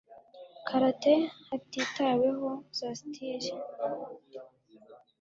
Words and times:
karate 0.67 1.13
hatitaweho 1.49 2.49
za 2.77 2.89
styles 2.99 3.47